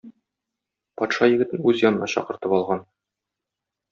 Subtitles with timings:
[1.01, 2.85] Патша егетне үз янына чакыртып алган.